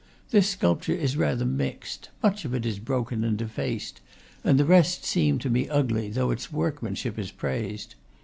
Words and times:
This 0.31 0.49
sculpture 0.49 0.95
is 0.95 1.15
rather 1.15 1.45
mixed; 1.45 2.09
much 2.23 2.43
of 2.43 2.55
it 2.55 2.65
is 2.65 2.79
broken 2.79 3.23
and 3.23 3.37
defaced, 3.37 4.01
and 4.43 4.57
the 4.59 4.65
rest 4.65 5.05
seemed 5.05 5.41
to 5.41 5.49
me 5.51 5.69
ugly, 5.69 6.09
though 6.09 6.31
its 6.31 6.51
workmanship 6.51 7.19
is 7.19 7.29
praised. 7.29 7.93